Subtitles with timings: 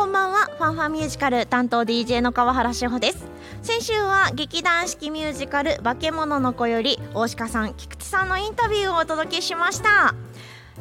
[0.00, 0.46] こんばんは。
[0.56, 3.26] ファンファンミュージカル担当 DJ の川原志保です。
[3.60, 10.14] 先週は劇団四季ミュージカル化け物の子より大鹿さん菊池さんのインタビューをお届けしました。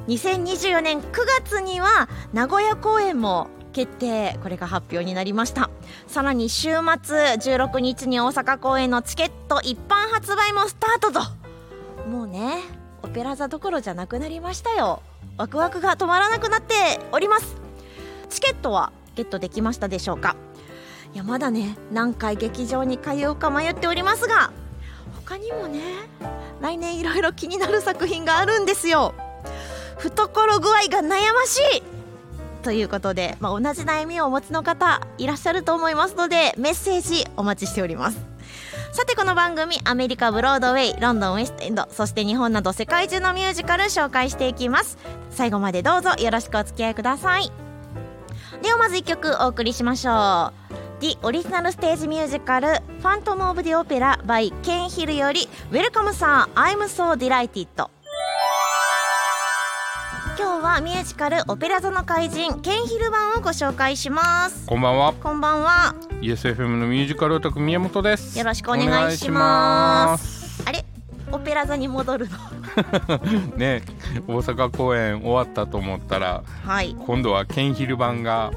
[0.08, 1.12] 2024年9
[1.44, 4.40] 月には名古屋公演も決定。
[4.42, 5.70] これが発表になりました。
[6.08, 12.10] さらに週末16日に大阪公演のチケット一般発売もスタートと。
[12.10, 12.62] もうね
[13.04, 15.04] オペラ座どころじゃなくなりましたよ。
[15.36, 17.58] ワクワクが止まらなくなっております。
[18.30, 20.38] チケットはゲットできましたでしょうか？
[21.14, 24.52] いやまだね何回劇場に通うか迷っておりますが
[25.26, 25.82] 他にもね
[26.62, 29.14] 来年いろいろ気になる作品があるんですよ。
[29.98, 31.84] 懐具合が悩ましい！
[32.64, 38.26] ということで、まあ、同じ悩みをお持ちの方いらっしゃると思いますのでメッセージお待ちしております。
[38.94, 44.98] さてこの番組アメリカブロードウェイロンドンウェストエンドそして日本など世界中のミュージカル紹介していきます。
[45.32, 47.69] 最後までどうぞよろしくお付き合いください。
[48.62, 50.80] ではまず1曲お送りしましょう。
[51.02, 52.68] The オリジナルステージミュージカル
[53.00, 57.68] 「ファントム・オブ・ディ・オペラ」by ケンヒルより「Welcome Sir I'm So Delighted」
[60.38, 64.66] 今日はミュージカル「オペラ座の怪人」ケンヒル版をご紹介します。
[64.66, 65.14] こんばんは。
[65.14, 65.96] こんばんは。
[66.22, 68.38] ESFM のミュージカルオタク宮本です。
[68.38, 70.39] よろしくお願いします
[71.32, 72.38] オペラ座に戻るの。
[73.58, 73.84] ね
[74.28, 76.96] 大阪公演終わったと思ったらはい。
[77.06, 78.52] 今度はケンヒル版が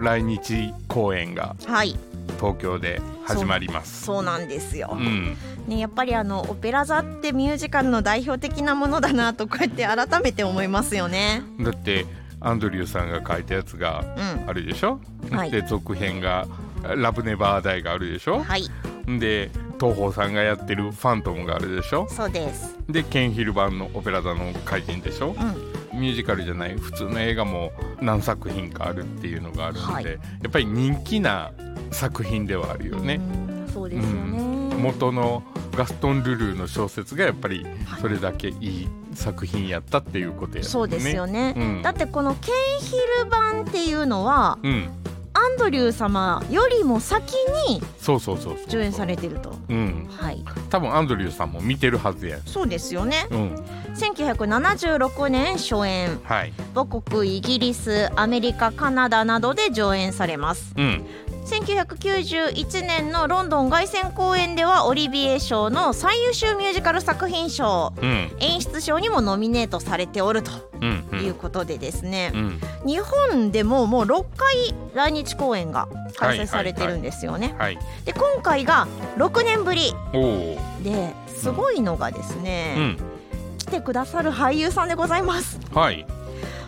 [0.00, 1.96] 来日公演がはい。
[2.40, 4.04] 東京で始まります。
[4.04, 5.36] そうなんですよ、うん。
[5.68, 11.42] ね、やっぱりあのオペラ座ってミュージカルの代表的なものだなとこうやって改めて思いますよね。
[11.60, 12.06] だって
[12.40, 14.48] アンドリューさんが書いたやつがうん。
[14.48, 15.50] あるでしょ、はい。
[15.50, 16.46] で続編が
[16.96, 18.42] 「ラブネバーダイ」があるでしょ？
[18.42, 18.68] はい。
[19.18, 22.06] で東宝さんがやってる「ファントム」があるでしょ？
[22.08, 22.76] そうです。
[22.88, 25.36] でケンヒル版の「オペラ座の怪人」でしょ？
[25.92, 25.98] うん。
[26.00, 30.04] ミュージカルじゃない普通の映画も何作品かあるっていうのがあるので、はい。
[30.04, 30.10] や
[30.48, 31.52] っぱり人気な
[31.92, 33.20] 作品ではあるよね。
[33.48, 35.42] うんそうですよね、元の
[35.76, 37.66] ガストン・ルルーの小説がやっぱり
[38.00, 38.52] それだけい。
[38.52, 40.68] い作品やったっていうことやね。
[40.68, 44.88] そうですよね、うんだってこのケンヒル版っていうのはうん、
[45.34, 47.32] アンドリュー様よりも先
[47.68, 48.56] にそうそうそう。
[48.68, 49.52] 上演されてると。
[49.68, 50.44] うん、はい。
[50.70, 52.38] 多分アンドリューさんも見てるはずや。
[52.46, 53.26] そうですよね。
[53.30, 53.54] うん、
[53.94, 56.20] 1976年初演。
[56.22, 56.52] はい。
[56.74, 60.72] 母国イギリスアメリカカナダなどで上演されます。
[60.76, 61.04] うん、
[61.44, 70.50] 1991年のロンドン凱旋公演ではオリビエ賞の最優秀ミュージカル作品賞うん、演出賞にもノミネートされておると
[70.80, 77.54] うん、う、いうんことでですね、うん、日本でももう6回来日公演が開催されてるんですよね。
[77.58, 77.78] はい。
[78.04, 79.94] で今回が6年ぶり。
[80.82, 82.96] ですごいのがですうね、ん、
[83.58, 85.58] 来てくださる俳優さんでございます。
[85.72, 86.06] はい。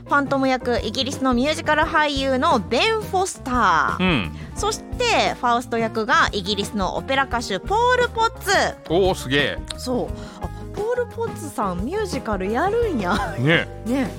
[0.06, 4.32] ファントム役イギリスのミュージカル俳優のベン・フォスター、うん。
[4.54, 8.50] そしてファウスト役がイギリスのオペラ歌手ポール・ポッツ
[8.88, 9.58] おお、すげえ。
[9.76, 10.08] そう
[10.40, 13.66] あポール・ポッツさんミュージカルやるんやね。
[13.84, 14.10] ね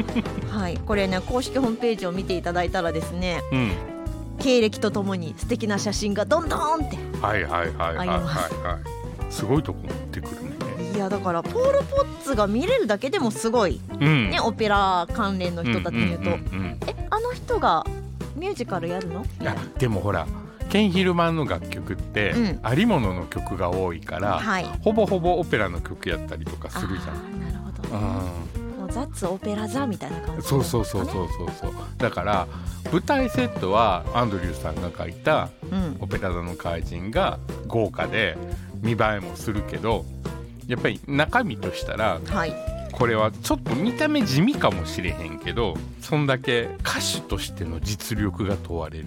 [0.50, 3.72] はいこれね公式ホームページを見ていただいたらですねうん。
[4.40, 9.32] 経歴とともに素敵な写真がどんどんってはいはいはいはいはいはい。
[9.32, 10.59] すごいとこ持ってくるね。
[11.00, 13.80] いやだからポール・ポッツが見れるだけでもすごい。
[13.90, 14.28] うん。
[14.28, 17.86] ねオペラ関連の人たちに言うと、んんんえあの人が
[18.36, 19.24] ミュージカルやるの？
[19.40, 20.26] いやでもほら
[20.68, 22.60] ケンヒルマンの楽曲って、うん。
[22.62, 24.66] ありものの曲が多いから、はい。
[24.82, 28.02] ほぼほぼオペラの曲やったりとかするじあーなるほど、ゃん。
[28.78, 31.72] もうザッツオペラ座みたいな感うん、じそうそうそうそうそうそう。
[31.96, 32.46] だから
[32.92, 38.36] 舞台セットはアンドリューさんが書いたうん「オペラ座の怪人」が豪華で
[38.82, 40.04] 見栄えもするけど
[40.70, 42.54] やっぱり中身としたらはい。
[42.92, 49.06] これはちょっと見た目地味かもしれへんけどそんだけ歌手としての実力が問われる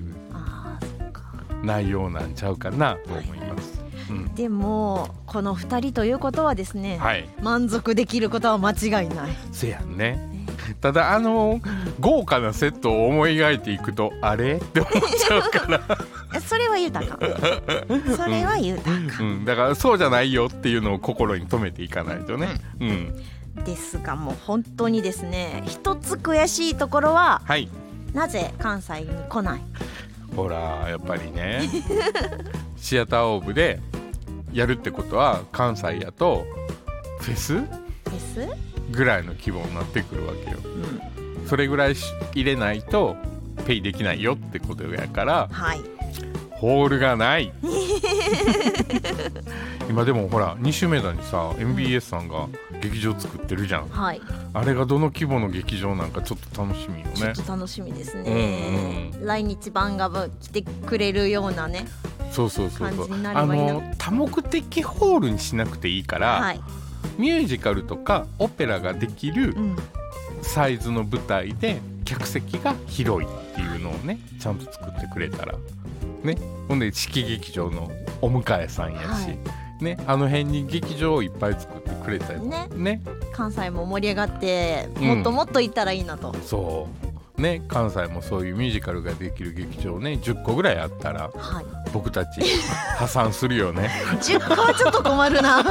[1.63, 3.83] 内容なんちゃうかなと思います。
[4.09, 9.31] うん、でもこの2人ということはですね、はい、満足できることは間違いない。
[9.51, 10.32] せやんね。
[10.81, 11.59] ただあの
[11.99, 14.55] 豪華なセットを思い描いていくとあれ？
[14.57, 15.81] って思っちゃうから、
[16.35, 17.17] え それは豊か。
[18.17, 22.49] それは豊か、うん、だからそうじゃないよっていうのを心に留めていかないとね。
[22.79, 27.69] うん、ですがもう本当にですね一つ悔しいところははい。
[28.13, 29.61] なぜ関西に来ない？
[30.35, 31.69] ほらやっぱりね。
[32.77, 33.79] シアターオーブで
[34.51, 36.45] やるってことは関西やと
[37.19, 37.61] フェス？
[38.11, 38.47] です、
[38.91, 40.57] ぐらいの規模になってくるわけよ。
[40.63, 43.15] うん、それぐらいし入れないと
[43.65, 45.81] ペイできないよってことやからはい。
[46.51, 47.51] ホールがない。
[49.89, 52.47] 今でもほら2週目だにさ MBS さんが
[52.81, 53.89] 劇場作ってるじゃん。
[53.89, 54.21] はい。
[54.53, 60.09] あれがどの規模の劇場なんかちょっと楽しみよちょっねと楽しみですね、う来日版が
[60.41, 61.85] 来てくれるようなね
[62.31, 63.09] そうそうそうそう。
[63.33, 66.61] あの多目的ホールにしなくていいから、はい、
[67.17, 69.75] ミュージカルとかオペラができるうん、
[70.41, 75.55] サイズの舞台で客席が広いっていうのをねちゃんと作ってくれたら。
[76.23, 76.37] ね。
[76.67, 77.91] ほんで式劇場の
[78.21, 79.19] お迎えさんやし、は
[79.81, 79.83] い。
[79.83, 79.97] ね。
[80.07, 82.67] あの辺に劇場をいっぱい作ってくれたりね。
[82.75, 83.01] ね。
[83.31, 85.07] 関西も盛り上がってうん。
[85.07, 87.12] もっともっと行ったらいいなと、そう
[87.43, 91.65] ね関西もそういうミュージカルができる劇場ね10個ぐらいあったらはい。
[91.91, 92.41] 僕たち
[92.97, 93.91] 破産するよね。
[94.19, 95.61] 10個はちょっと困るな。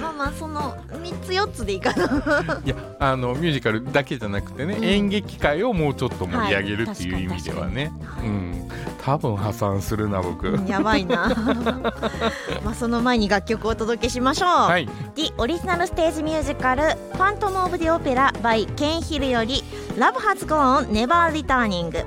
[0.00, 0.74] まあまあその
[1.06, 2.60] 3つ4つでいいかな。
[2.64, 4.84] いやあのミュージカルだけじゃなくてね、うん。
[4.84, 8.68] 演劇界をもうちょっと盛り上げるっていうはい意味ではね、確かにうん。
[9.04, 11.28] 多分破産するな僕、うんやばいな。
[12.64, 16.82] まあその前に楽曲をお届けしましょう、はい、The オリジナルステージミュージカル
[17.14, 19.62] 「ファントム・オブ・ディ・オペラ」by ケンヒルより
[19.96, 22.04] 「Love Has Gone Never Returning」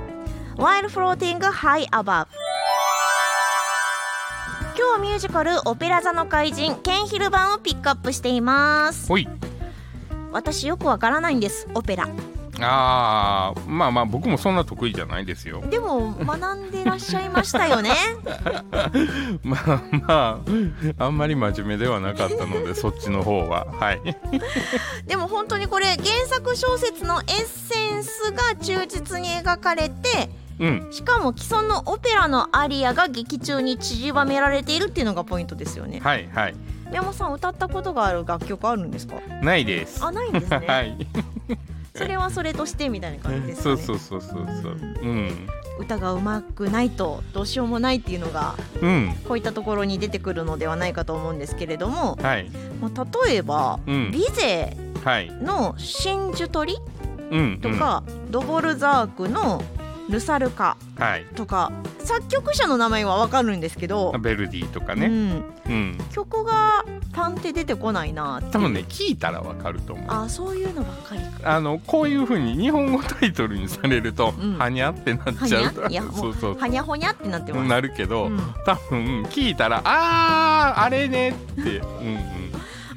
[0.56, 2.26] While Floating High Above
[4.90, 9.08] 今日はミュージカル「オペラ座の怪人」ケンヒル版をピックアップしています。
[10.32, 12.08] 私よくわからないんですオペラ。
[12.60, 15.62] あーまあまあ僕もそんな得意じゃないですよ。
[15.70, 17.92] でも学んでらっしゃいましたよね。
[19.44, 20.40] まあま
[20.98, 23.68] ああんまり真面目ではなかったので そっちの方は。
[23.78, 24.00] はい。
[25.06, 30.28] でも本当にこれ原作小説のエッセンスが忠実に描かれて
[30.60, 30.86] うん。
[30.92, 36.00] しかも既存のオペラのアリアが劇中に散りばめられているっていうのがポイントですよね。
[36.00, 36.54] はいはい。
[36.92, 39.16] 山本さん歌ったことがある楽曲あるんですか？
[39.42, 40.04] ないです。
[40.04, 41.06] あないんですね、 はい。
[41.94, 43.76] それはそれとしてみたいな感じですかね。
[43.82, 44.76] そうそうそうそうそう。
[45.02, 45.48] うん。
[45.78, 49.14] 歌が上手くないとどうしようもないっていうのがうん。
[49.26, 52.50] こういったところに出てくるのではないかと思うんですけれども、はい。
[52.82, 54.10] まあ、例えば、うん。
[54.10, 55.30] ビゼはい。
[55.30, 56.76] の真珠鳥
[57.30, 57.58] うん。
[57.62, 59.62] とか、ドボルザークの
[60.10, 61.24] ルサルカうんはい。
[61.34, 65.06] とか作曲者の名前はわかるんですけど、ベルディとかね。
[65.06, 65.98] うん、うん。
[66.12, 70.06] 曲がパンって出てこないな多分ね聞いたらわかると思う。
[70.08, 71.56] あそういうのばっかりか。
[71.56, 74.58] あのこういうふうに日本語タイトルにされると、うん。
[74.58, 75.84] はにゃってなっちゃう。
[75.86, 75.88] ゃ？
[75.88, 76.58] いやもそううそう。
[76.58, 77.68] はにゃほにゃってなってます。
[77.68, 78.38] なるけど、うん。
[78.66, 81.78] 多分聞いたらあーあれねって。
[81.78, 82.39] うん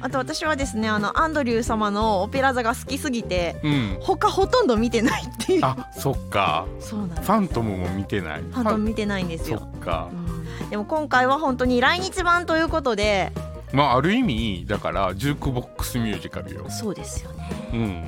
[0.04, 3.72] あと私はですねあのアンドリュー様のオペラ座が好きすぎてうん。
[3.72, 5.64] うん他ほとんど見てないっていう。
[5.64, 6.66] あそっか。
[6.78, 8.42] そうなんファントムも見てない。
[8.42, 10.10] ファントム見てないんですそよ、っか。
[10.12, 10.68] うん。
[10.68, 13.32] でも今回は本当に来日版ということで
[13.72, 16.66] まあある意味だからジュークボックスミュージカルよ。
[16.68, 17.70] そうですよね。
[17.72, 18.04] うん。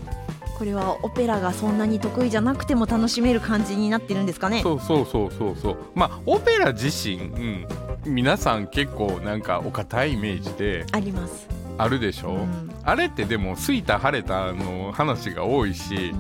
[0.59, 4.61] これはオペラがそんなに得意じゃなくても楽しめる感じになってるんですかね。
[4.63, 5.77] そうそうそうそうそう。
[5.95, 7.67] まあオペラ自身、うん、
[8.07, 11.47] 皆さん結構なんかお堅いイメージであります、
[11.79, 12.71] あるでしょ、うん。
[12.85, 16.15] あれってでもすいた晴れたの話が多いし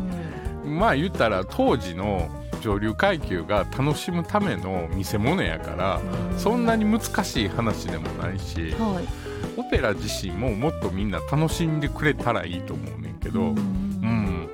[0.64, 0.78] う、ん。
[0.78, 2.28] まあ言ったら当時の
[2.60, 6.00] 上流階級が楽しむための見せ物やから
[6.36, 9.26] そんなに難しい話でもないしはい。
[9.58, 14.48] オペラ自身ももっとみんな楽しんでくれたらいいと思うねんけど、うん、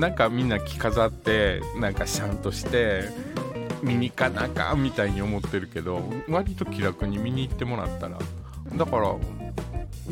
[0.00, 3.04] なんかみんな着飾ってなんかシャンとして
[3.82, 8.18] 見に行かなあかんみたいに思ってるけど割と気楽に見に行ってもらったら。
[8.76, 9.14] だから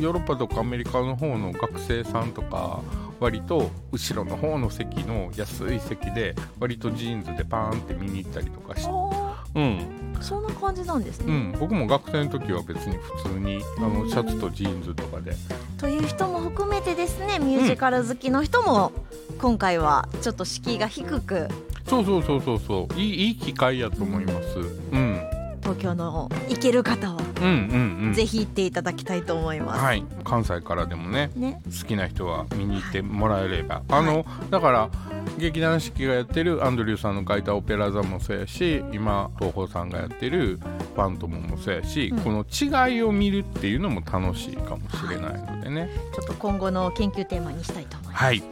[0.01, 2.81] ヨーロッパとかアメリカの方の学生さんとか
[3.19, 9.63] 割と後ろの方の席の安い席で割とジーンズでパーンって見に行ったりとかして、あうん。
[9.63, 15.33] ーそんな感じなんですね、うん、僕も学生の時は別に普通にあのシャツとジーンズとかで。
[15.77, 18.91] という人も含めてですねミュージカル好きの人も
[19.39, 21.47] 今回はちょっと敷居が低く。
[21.87, 22.99] そうそうそうそうそう。
[22.99, 24.59] いいいい機会やと思います。
[24.91, 25.40] うん
[25.71, 28.13] 東京の行ける方はうんうんうん。
[28.13, 29.81] ぜひ行っていただきたいと思います。
[29.81, 30.03] はい。
[30.23, 34.89] 関西からでもねね、好きな人は見に行ってもらえれば、あのだから
[35.37, 40.59] 劇団四季がやってるアンドリューさんの書いた「オペラ座」もそうやし今東宝さんがやってる
[40.95, 42.19] 「ファントム」もそうやし、うん。
[42.19, 42.45] この
[42.89, 45.89] 違いを見るっていうのも楽しいかもしれないのでね。
[46.13, 48.23] ちょっと今後の研究テーマにしたいと思います。
[48.23, 48.43] はい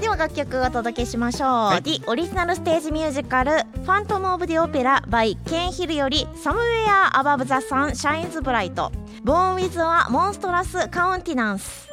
[0.00, 1.78] では楽曲をお届けしましょう。
[1.78, 1.82] い。
[1.82, 3.50] The オリジナルステージミュージカル
[3.84, 8.74] 「ファントム・オブ・ディ・オペラ」by ケンヒルより「Somewhere Above the Sun Shines Bright」
[9.24, 11.88] 「Born with a Monstrous Countenance」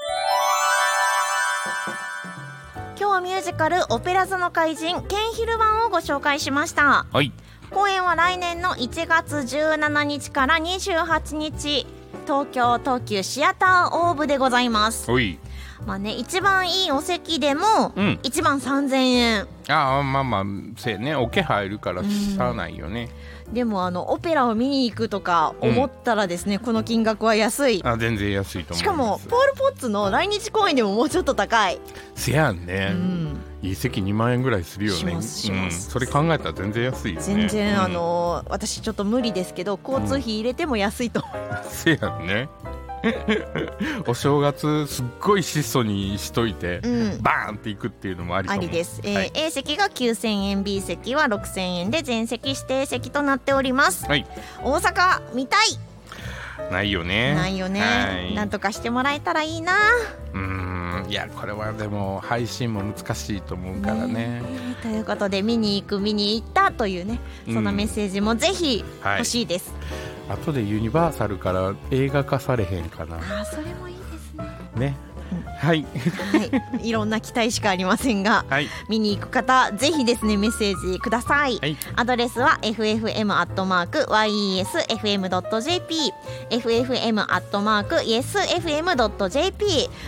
[2.97, 7.05] 今日はミュージカル「オペラ座の怪人」ケンヒル版をご紹介しました。
[7.11, 7.31] はい。
[7.71, 11.87] 公演は来年の1月17日から28日
[12.25, 15.11] 東京東急シアターオーブでございます。
[15.11, 15.39] おい
[15.86, 18.20] まあね一番いいお席でもうん。
[18.24, 19.48] 1万3000円。
[19.67, 20.44] ああまあまあ
[20.77, 21.15] せやね。
[21.15, 23.10] おけ入るからしゃあないよね、
[23.51, 27.82] でもあのオペラを見に行くとか思ったらですね、この金額は安い。
[27.84, 28.79] あ全然安いと思います。
[28.79, 31.79] しかもポール・ポッツの来日公演でももうちょっと高い、
[32.15, 35.00] せやんね、うん、いい席2万円ぐらいするよね。
[35.00, 35.88] しますします。
[35.88, 37.25] うん、それ考えたら全然安いよね。
[37.25, 42.50] 全然、うんあのー私ちょっと無理ですけど交通費入れても安いと思います、 せやんね
[44.07, 47.21] お正月すっごい質素にしといて、うん。
[47.21, 49.31] バーンっていくっていうのもありありです、えーはい。
[49.33, 54.05] A 席が9000円 B 席は6000円で全席指定席となっております。
[54.05, 54.25] はい。
[54.63, 55.79] 大阪見たい。
[56.71, 57.35] ないよね。
[57.35, 58.33] ないよね、はい。
[58.33, 59.74] なんとかしてもらえたらいいな。
[60.33, 60.75] うーん。
[61.09, 64.41] いやこれはでも配信も難しいと思うからね。
[64.81, 64.81] え。
[64.81, 67.63] ということで見に行く見に行ったというねそん。
[67.63, 69.17] なメッセージもぜひはい。
[69.19, 69.74] 欲しいです、
[70.29, 73.17] 後でユニバーサルから映画化されへんかな。
[73.17, 74.46] ああそれもいいですね。
[74.75, 74.96] ね、
[75.58, 75.86] はい。
[75.86, 75.89] は
[76.82, 76.88] い。
[76.89, 78.67] いろんな期待しかありませんがはい。
[78.89, 81.77] 見に行く方ぜひですねメッセージください、はい。
[81.96, 83.25] アドレスは ffm.yesfm.jp
[86.50, 87.25] ffm.yesfm.jp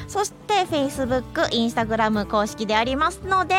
[0.08, 3.56] そして Facebook、Instagram 公式でありますので、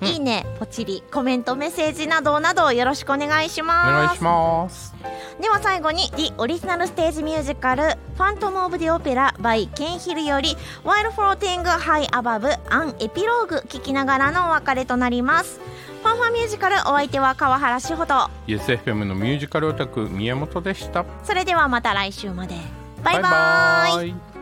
[0.00, 0.08] うん。
[0.08, 3.92] いいね、ポチリ、コメント、メッセージなどなどよろしくお願いしおます。
[3.92, 4.94] 願いします。
[5.40, 7.82] では最後に The オリジナルステージミュージカル
[8.16, 15.60] 「ファントム・オブ・ディ・オペラ」by ケンヒルより「While Floating High Above」アンエピローグ聞きながらのお別れとなります。
[16.02, 18.30] ファンファンミュージカルお相手は川原志穂と。
[18.46, 21.04] YesFM のミュージカルオタク宮本でした。
[21.24, 22.54] それではまた来週まで。
[23.02, 23.22] バイバイ。
[23.22, 24.33] バイバイ